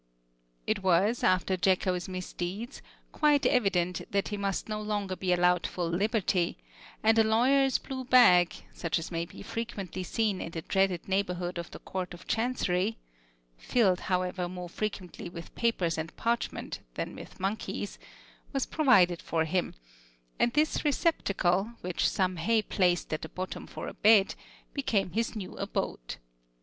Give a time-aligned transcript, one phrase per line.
[0.65, 5.89] It was, after Jacko's misdeeds, quite evident that he must no longer be allowed full
[5.91, 6.57] liberty;
[7.03, 11.59] and a lawyer's blue bag, such as may be frequently seen in the dreaded neighborhood
[11.59, 12.97] of the Court of Chancery,
[13.59, 17.99] filled, however, more frequently with papers and parchment than with monkeys,
[18.53, 19.75] was provided for him;
[20.39, 24.33] and this receptacle, with some hay placed at the bottom for a bed,
[24.73, 26.15] became his new abode.